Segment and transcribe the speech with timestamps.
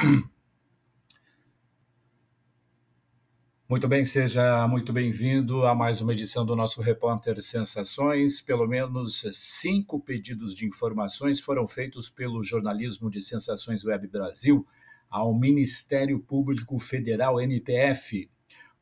[3.68, 8.40] Muito bem, seja muito bem-vindo a mais uma edição do nosso Repórter Sensações.
[8.40, 14.66] Pelo menos cinco pedidos de informações foram feitos pelo jornalismo de Sensações Web Brasil
[15.08, 18.28] ao Ministério Público Federal, MPF.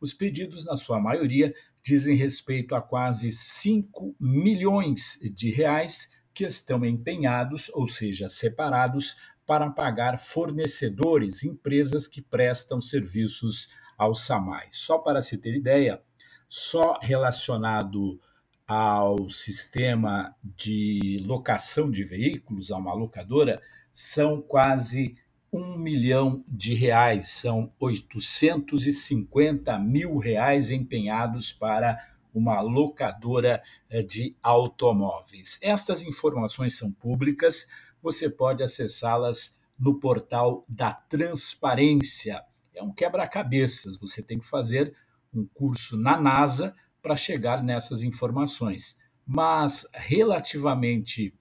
[0.01, 6.85] Os pedidos, na sua maioria, dizem respeito a quase 5 milhões de reais que estão
[6.85, 9.17] empenhados, ou seja, separados,
[9.49, 14.67] para pagar fornecedores, empresas que prestam serviços ao SAMAI.
[14.71, 16.03] Só para se ter ideia,
[16.47, 18.21] só relacionado
[18.67, 25.17] ao sistema de locação de veículos, a uma locadora, são quase
[25.51, 31.99] um milhão de reais, são 850 mil reais empenhados para
[32.35, 35.59] uma locadora eh, de automóveis.
[35.63, 37.67] Estas informações são públicas,
[38.03, 42.45] você pode acessá-las no portal da Transparência
[42.79, 43.99] é um quebra-cabeças.
[43.99, 44.95] Você tem que fazer
[45.35, 48.99] um curso na NASA para chegar nessas informações.
[49.27, 51.35] Mas, relativamente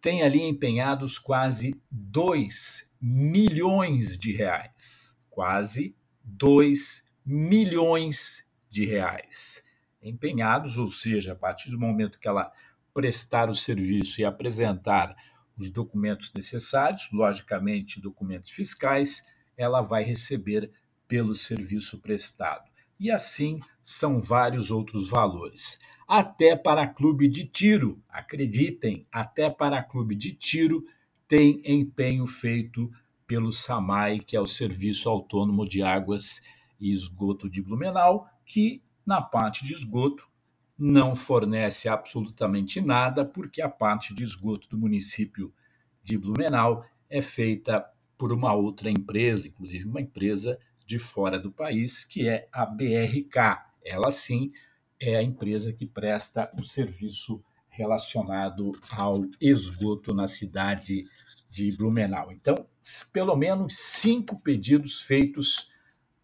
[0.00, 5.16] tem ali empenhados quase 2 milhões de reais.
[5.28, 9.62] Quase 2 milhões de reais
[10.02, 12.50] empenhados, ou seja, a partir do momento que ela
[12.92, 15.14] prestar o serviço e apresentar
[15.56, 19.22] os documentos necessários, logicamente documentos fiscais,
[19.56, 20.70] ela vai receber
[21.06, 22.70] pelo serviço prestado.
[22.98, 23.60] E assim
[23.92, 25.78] são vários outros valores
[26.10, 28.02] até para clube de tiro.
[28.08, 30.84] Acreditem, até para clube de tiro
[31.28, 32.90] tem empenho feito
[33.28, 36.42] pelo SAMAI, que é o Serviço Autônomo de Águas
[36.80, 40.28] e Esgoto de Blumenau, que na parte de esgoto
[40.76, 45.54] não fornece absolutamente nada, porque a parte de esgoto do município
[46.02, 52.04] de Blumenau é feita por uma outra empresa, inclusive uma empresa de fora do país,
[52.04, 53.69] que é a BRK.
[53.84, 54.52] Ela sim
[55.00, 61.06] é a empresa que presta o serviço relacionado ao esgoto na cidade
[61.48, 62.30] de Blumenau.
[62.30, 62.66] Então,
[63.12, 65.68] pelo menos cinco pedidos feitos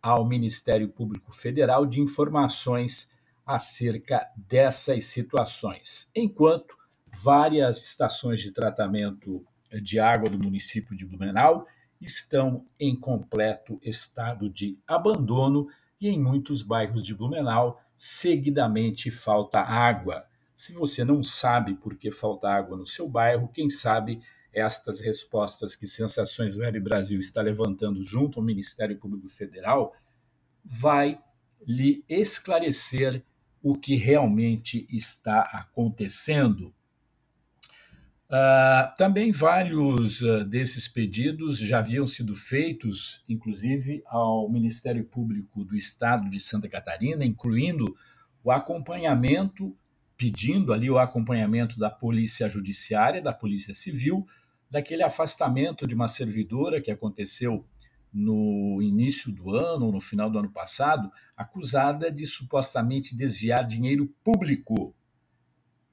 [0.03, 3.11] ao Ministério Público Federal de informações
[3.45, 6.77] acerca dessas situações, enquanto
[7.13, 9.45] várias estações de tratamento
[9.83, 11.67] de água do município de Blumenau
[12.01, 15.69] estão em completo estado de abandono
[16.01, 20.27] e em muitos bairros de Blumenau seguidamente falta água.
[20.55, 24.21] Se você não sabe por que falta água no seu bairro, quem sabe
[24.53, 29.93] estas respostas que Sensações Web Brasil está levantando junto ao Ministério Público Federal
[30.65, 31.21] vai
[31.67, 33.23] lhe esclarecer
[33.63, 36.75] o que realmente está acontecendo.
[38.29, 45.77] Uh, também vários uh, desses pedidos já haviam sido feitos, inclusive, ao Ministério Público do
[45.77, 47.97] Estado de Santa Catarina, incluindo
[48.43, 49.77] o acompanhamento,
[50.17, 54.27] pedindo ali o acompanhamento da Polícia Judiciária, da Polícia Civil,
[54.69, 57.65] daquele afastamento de uma servidora que aconteceu
[58.13, 64.93] no início do ano, no final do ano passado, acusada de supostamente desviar dinheiro público.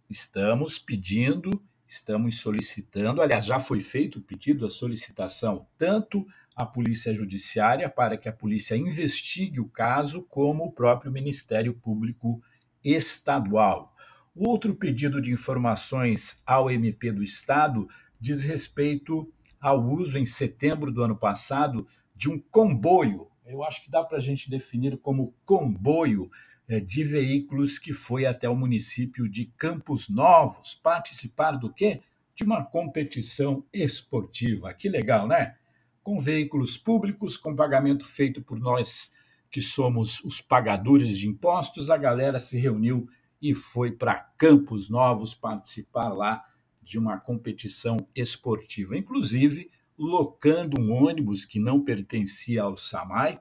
[0.10, 1.62] Estamos pedindo
[1.94, 6.26] estamos solicitando, aliás, já foi feito o pedido, a solicitação, tanto
[6.56, 12.42] à Polícia Judiciária para que a polícia investigue o caso, como o próprio Ministério Público
[12.84, 13.96] Estadual.
[14.36, 17.88] O outro pedido de informações ao MP do Estado
[18.20, 19.32] diz respeito
[19.62, 23.28] ao uso, em setembro do ano passado, de um comboio.
[23.46, 26.30] Eu acho que dá para a gente definir como comboio
[26.68, 32.02] de veículos que foi até o município de Campos Novos participar do quê?
[32.34, 34.74] De uma competição esportiva.
[34.74, 35.56] Que legal, né?
[36.02, 39.14] Com veículos públicos, com pagamento feito por nós
[39.52, 43.08] que somos os pagadores de impostos, a galera se reuniu
[43.40, 46.44] e foi para Campos Novos participar lá
[46.82, 53.40] de uma competição esportiva, inclusive locando um ônibus que não pertencia ao SAMAI.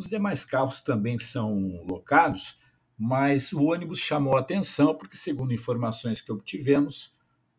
[0.00, 2.58] Os demais carros também são locados,
[2.96, 7.14] mas o ônibus chamou atenção porque, segundo informações que obtivemos,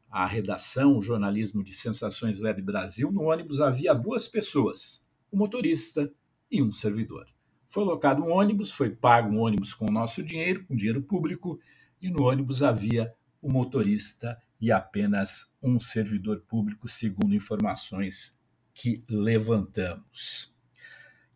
[0.09, 6.11] a redação, o jornalismo de Sensações Web Brasil, no ônibus havia duas pessoas, um motorista
[6.49, 7.27] e um servidor.
[7.67, 11.59] Foi locado um ônibus, foi pago um ônibus com o nosso dinheiro, com dinheiro público,
[12.01, 18.35] e no ônibus havia o motorista e apenas um servidor público, segundo informações
[18.73, 20.50] que levantamos.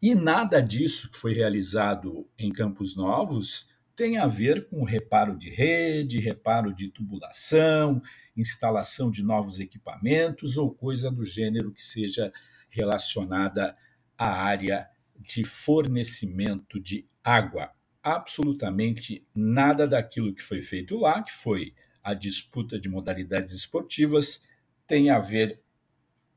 [0.01, 5.49] E nada disso que foi realizado em Campos Novos tem a ver com reparo de
[5.49, 8.01] rede, reparo de tubulação,
[8.35, 12.31] instalação de novos equipamentos ou coisa do gênero que seja
[12.69, 13.75] relacionada
[14.17, 14.87] à área
[15.17, 17.71] de fornecimento de água.
[18.03, 24.45] Absolutamente nada daquilo que foi feito lá, que foi a disputa de modalidades esportivas,
[24.85, 25.61] tem a ver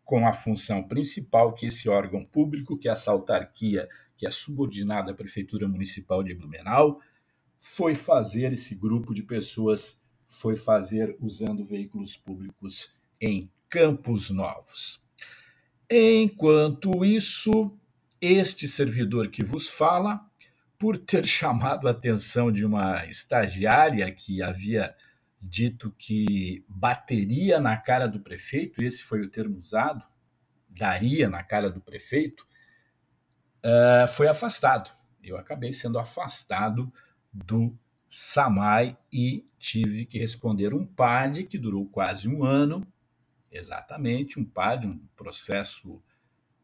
[0.09, 5.15] com a função principal que esse órgão público, que essa autarquia, que é subordinada à
[5.15, 6.99] Prefeitura Municipal de Blumenau,
[7.61, 15.05] foi fazer, esse grupo de pessoas foi fazer usando veículos públicos em Campos Novos.
[15.91, 17.71] Enquanto isso,
[18.19, 20.27] este servidor que vos fala,
[20.79, 24.95] por ter chamado a atenção de uma estagiária que havia
[25.41, 30.05] dito que bateria na cara do prefeito, esse foi o termo usado,
[30.69, 32.47] daria na cara do prefeito,
[33.65, 34.91] uh, foi afastado.
[35.23, 36.93] Eu acabei sendo afastado
[37.33, 37.77] do
[38.11, 42.87] SAMAI e tive que responder um PAD que durou quase um ano,
[43.51, 46.03] exatamente, um PAD, um processo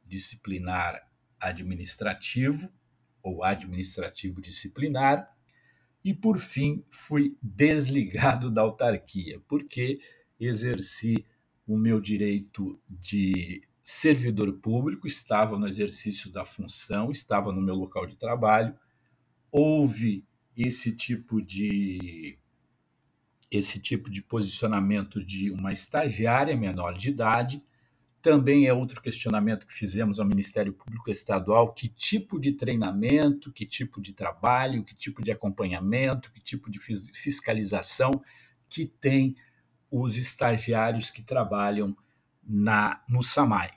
[0.06, 1.06] disciplinar
[1.38, 2.72] administrativo
[3.22, 5.33] ou administrativo disciplinar,
[6.04, 9.98] e por fim fui desligado da autarquia, porque
[10.38, 11.24] exerci
[11.66, 18.06] o meu direito de servidor público, estava no exercício da função, estava no meu local
[18.06, 18.74] de trabalho,
[19.50, 20.24] houve
[20.56, 22.38] esse tipo de
[23.50, 27.62] esse tipo de posicionamento de uma estagiária menor de idade
[28.24, 33.66] também é outro questionamento que fizemos ao Ministério Público Estadual: que tipo de treinamento, que
[33.66, 38.10] tipo de trabalho, que tipo de acompanhamento, que tipo de fiscalização
[38.66, 39.36] que tem
[39.90, 41.94] os estagiários que trabalham
[42.42, 43.72] na no SAMAI.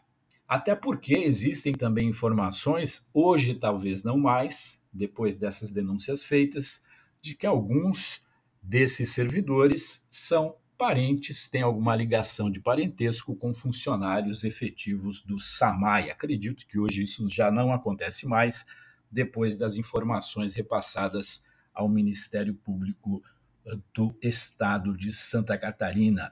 [0.48, 6.86] Até porque existem também informações, hoje talvez não mais, depois dessas denúncias feitas,
[7.22, 8.26] de que alguns
[8.64, 16.12] desses servidores são parentes têm alguma ligação de parentesco com funcionários efetivos do SAMAI.
[16.12, 18.66] Acredito que hoje isso já não acontece mais,
[19.12, 21.44] depois das informações repassadas
[21.74, 23.24] ao Ministério Público
[23.66, 26.32] eh, do Estado de Santa Catarina.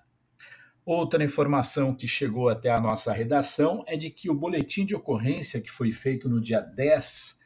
[0.85, 5.59] Outra informação que chegou até a nossa redação é de que o boletim de ocorrência
[5.59, 7.39] que foi feito no dia 10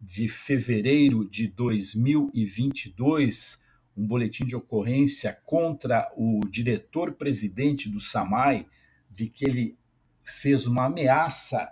[0.00, 3.63] de fevereiro de 2022
[3.96, 8.66] um boletim de ocorrência contra o diretor-presidente do SAMAI
[9.10, 9.78] de que ele
[10.24, 11.70] fez uma ameaça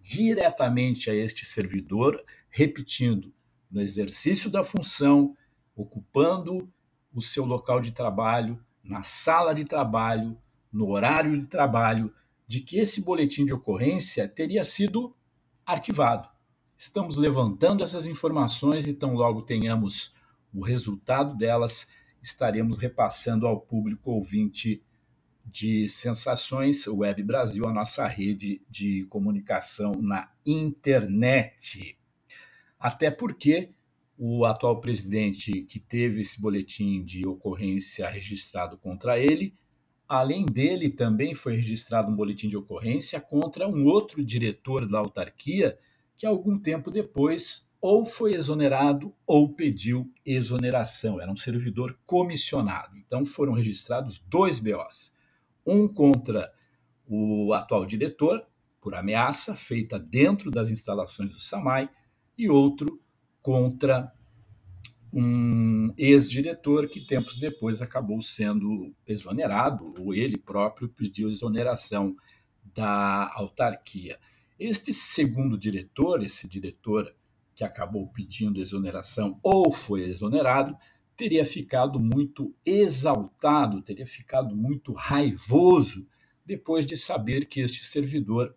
[0.00, 3.34] diretamente a este servidor, repetindo,
[3.70, 5.36] no exercício da função,
[5.74, 6.72] ocupando
[7.12, 10.38] o seu local de trabalho, na sala de trabalho,
[10.72, 12.12] no horário de trabalho,
[12.46, 15.14] de que esse boletim de ocorrência teria sido
[15.64, 16.28] arquivado.
[16.78, 20.14] Estamos levantando essas informações e tão logo tenhamos
[20.52, 21.88] o resultado delas
[22.22, 24.82] estaremos repassando ao público ouvinte
[25.44, 31.96] de Sensações Web Brasil, a nossa rede de comunicação na internet.
[32.78, 33.70] Até porque
[34.18, 39.54] o atual presidente que teve esse boletim de ocorrência registrado contra ele,
[40.08, 45.78] além dele também foi registrado um boletim de ocorrência contra um outro diretor da autarquia
[46.16, 51.20] que algum tempo depois ou foi exonerado ou pediu exoneração.
[51.20, 52.96] Era um servidor comissionado.
[52.96, 55.12] Então foram registrados dois BOs.
[55.64, 56.52] Um contra
[57.06, 58.44] o atual diretor,
[58.80, 61.88] por ameaça feita dentro das instalações do SAMAI,
[62.36, 63.00] e outro
[63.40, 64.12] contra
[65.12, 72.14] um ex-diretor que tempos depois acabou sendo exonerado, ou ele próprio pediu exoneração
[72.74, 74.18] da autarquia.
[74.58, 77.14] Este segundo diretor, esse diretor
[77.56, 80.76] que acabou pedindo exoneração ou foi exonerado,
[81.16, 86.06] teria ficado muito exaltado, teria ficado muito raivoso
[86.44, 88.54] depois de saber que este servidor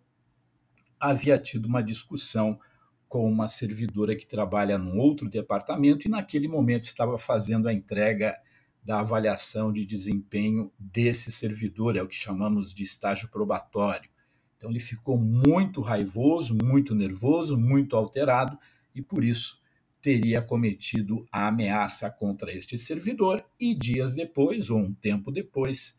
[1.00, 2.60] havia tido uma discussão
[3.08, 8.36] com uma servidora que trabalha num outro departamento e naquele momento estava fazendo a entrega
[8.84, 14.10] da avaliação de desempenho desse servidor, é o que chamamos de estágio probatório.
[14.56, 18.58] Então ele ficou muito raivoso, muito nervoso, muito alterado
[19.00, 19.58] e por isso
[20.00, 25.98] teria cometido a ameaça contra este servidor e dias depois, ou um tempo depois,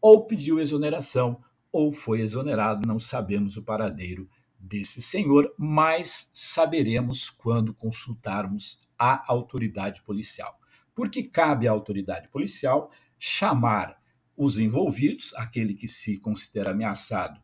[0.00, 4.28] ou pediu exoneração ou foi exonerado, não sabemos o paradeiro
[4.58, 10.60] desse senhor, mas saberemos quando consultarmos a autoridade policial.
[10.94, 13.98] Porque cabe à autoridade policial chamar
[14.36, 17.40] os envolvidos, aquele que se considera ameaçado,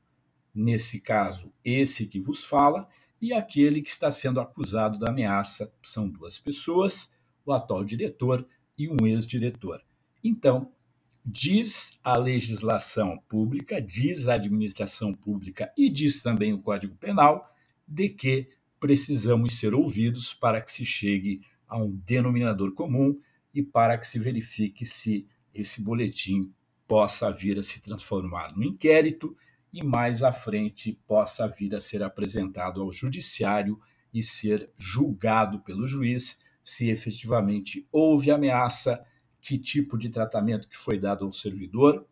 [0.54, 2.86] nesse caso, esse que vos fala,
[3.20, 5.72] e aquele que está sendo acusado da ameaça.
[5.82, 7.12] São duas pessoas,
[7.44, 8.46] o atual diretor
[8.76, 9.82] e um ex-diretor.
[10.22, 10.72] Então,
[11.24, 17.54] diz a legislação pública, diz a administração pública e diz também o Código Penal
[17.86, 18.48] de que
[18.80, 23.18] precisamos ser ouvidos para que se chegue a um denominador comum
[23.52, 26.52] e para que se verifique se esse boletim
[26.86, 29.36] possa vir a se transformar no inquérito
[29.72, 33.80] e mais à frente possa vir a ser apresentado ao judiciário
[34.12, 39.04] e ser julgado pelo juiz se efetivamente houve ameaça
[39.40, 42.06] que tipo de tratamento que foi dado ao servidor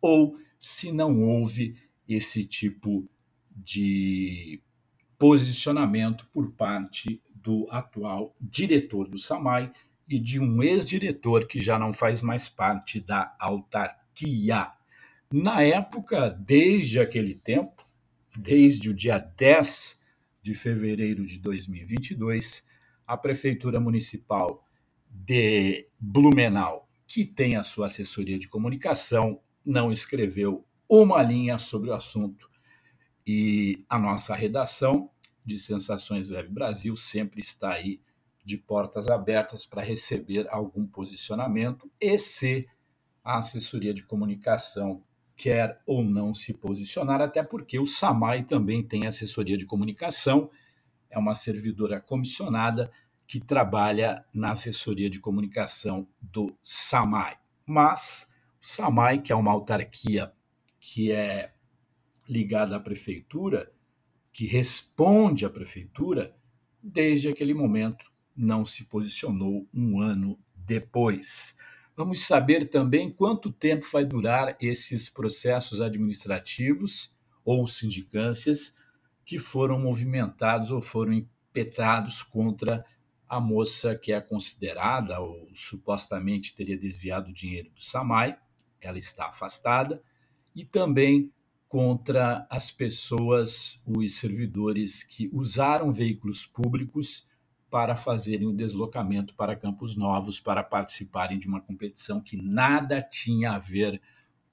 [0.00, 1.76] ou se não houve
[2.08, 3.08] esse tipo
[3.54, 4.62] de
[5.18, 9.72] posicionamento por parte do atual diretor do SAMAI
[10.08, 14.72] e de um ex-diretor que já não faz mais parte da autarquia.
[15.30, 17.84] Na época, desde aquele tempo,
[18.34, 20.00] desde o dia 10
[20.42, 22.66] de fevereiro de 2022,
[23.06, 24.66] a Prefeitura Municipal
[25.10, 31.94] de Blumenau, que tem a sua assessoria de comunicação, não escreveu uma linha sobre o
[31.94, 32.50] assunto.
[33.26, 35.10] E a nossa redação
[35.44, 38.00] de Sensações Web Brasil sempre está aí
[38.42, 42.66] de portas abertas para receber algum posicionamento e se
[43.22, 45.04] a assessoria de comunicação
[45.38, 50.50] quer ou não se posicionar, até porque o SAMAI também tem assessoria de comunicação,
[51.08, 52.90] é uma servidora comissionada
[53.24, 57.36] que trabalha na assessoria de comunicação do SAMAI.
[57.64, 60.32] Mas o SAMAI, que é uma autarquia
[60.80, 61.52] que é
[62.28, 63.72] ligada à prefeitura,
[64.32, 66.34] que responde à prefeitura,
[66.82, 71.56] desde aquele momento não se posicionou um ano depois.
[71.98, 77.12] Vamos saber também quanto tempo vai durar esses processos administrativos
[77.44, 78.76] ou sindicâncias
[79.24, 82.86] que foram movimentados ou foram impetrados contra
[83.28, 88.38] a moça que é considerada ou supostamente teria desviado o dinheiro do Samai,
[88.80, 90.00] ela está afastada,
[90.54, 91.32] e também
[91.68, 97.26] contra as pessoas, os servidores que usaram veículos públicos
[97.70, 103.52] para fazerem o deslocamento para Campos Novos para participarem de uma competição que nada tinha
[103.52, 104.00] a ver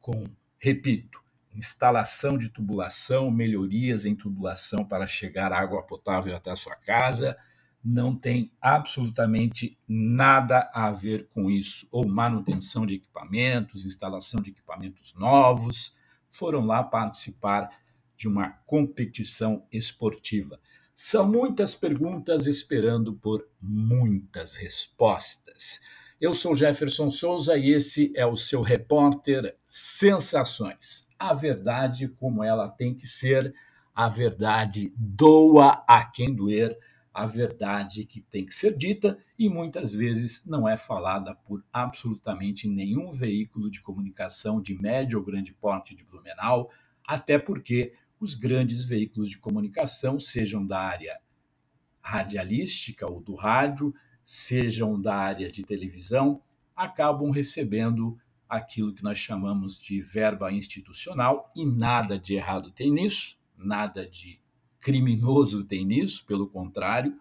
[0.01, 0.29] com,
[0.59, 7.37] repito, instalação de tubulação, melhorias em tubulação para chegar água potável até a sua casa,
[7.83, 15.13] não tem absolutamente nada a ver com isso, ou manutenção de equipamentos, instalação de equipamentos
[15.13, 15.95] novos,
[16.27, 17.69] foram lá participar
[18.17, 20.59] de uma competição esportiva.
[20.95, 25.81] São muitas perguntas esperando por muitas respostas.
[26.21, 31.05] Eu sou Jefferson Souza e esse é o seu repórter Sensações.
[31.19, 33.53] A verdade como ela tem que ser,
[33.93, 36.77] a verdade doa a quem doer
[37.15, 42.67] a verdade que tem que ser dita e muitas vezes não é falada por absolutamente
[42.67, 46.69] nenhum veículo de comunicação de médio ou grande porte de Blumenau,
[47.07, 47.93] até porque
[48.25, 51.19] os grandes veículos de comunicação, sejam da área
[52.01, 56.41] radialística ou do rádio, sejam da área de televisão,
[56.75, 58.17] acabam recebendo
[58.49, 64.39] aquilo que nós chamamos de verba institucional e nada de errado tem nisso, nada de
[64.79, 67.15] criminoso tem nisso, pelo contrário,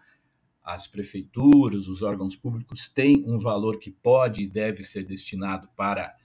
[0.62, 6.16] as prefeituras, os órgãos públicos têm um valor que pode e deve ser destinado para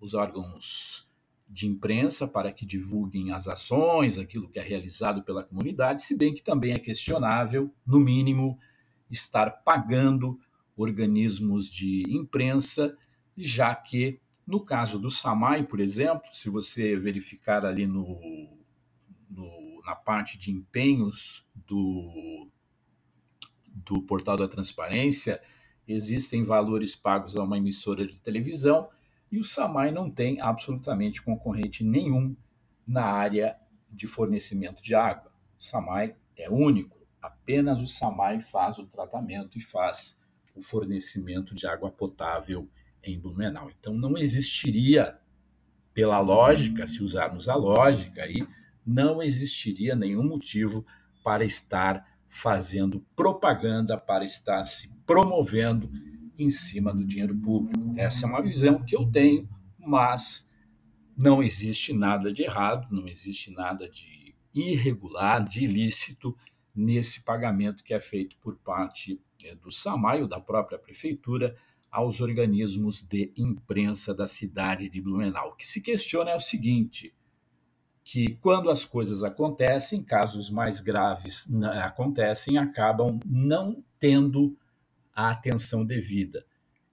[0.00, 1.06] os órgãos
[1.54, 6.34] de imprensa, para que divulguem as ações, aquilo que é realizado pela comunidade, se bem
[6.34, 8.58] que também é questionável, no mínimo,
[9.08, 10.36] estar pagando
[10.76, 12.98] organismos de imprensa,
[13.36, 18.20] já que no caso do SAMAI, por exemplo, se você verificar ali no,
[19.30, 22.48] no, na parte de empenhos do,
[23.68, 25.40] do portal da transparência,
[25.86, 28.88] existem valores pagos a uma emissora de televisão
[29.34, 32.36] e o SAMAI não tem absolutamente concorrente nenhum
[32.86, 33.56] na área
[33.90, 35.32] de fornecimento de água.
[35.58, 40.20] O SAMAI é único, apenas o SAMAI faz o tratamento e faz
[40.54, 42.68] o fornecimento de água potável
[43.02, 43.68] em Blumenau.
[43.76, 45.18] Então não existiria,
[45.92, 48.46] pela lógica, se usarmos a lógica aí,
[48.86, 50.86] não existiria nenhum motivo
[51.24, 55.90] para estar fazendo propaganda, para estar se promovendo
[56.38, 57.94] em cima do dinheiro público.
[57.96, 59.48] Essa é uma visão que eu tenho,
[59.78, 60.48] mas
[61.16, 66.36] não existe nada de errado, não existe nada de irregular, de ilícito
[66.74, 71.56] nesse pagamento que é feito por parte eh, do SAMAI ou da própria prefeitura
[71.90, 75.50] aos organismos de imprensa da cidade de Blumenau.
[75.50, 77.14] O que se questiona é o seguinte:
[78.02, 81.48] que quando as coisas acontecem, casos mais graves
[81.82, 84.56] acontecem, acabam não tendo
[85.14, 86.44] a atenção devida.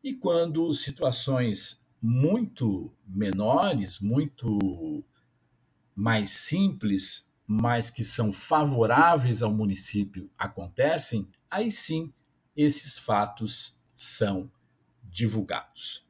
[0.04, 5.04] E quando situações muito menores, muito
[5.96, 12.14] mais simples, mas que são favoráveis ao município acontecem, aí sim
[12.56, 14.52] esses fatos são
[15.04, 16.06] divulgados.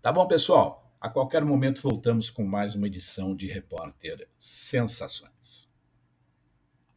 [0.00, 0.92] Tá bom, pessoal?
[1.00, 5.68] A qualquer momento voltamos com mais uma edição de Repórter Sensações.